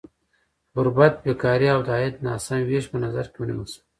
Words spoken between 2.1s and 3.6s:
ناسم ویش په نظر کې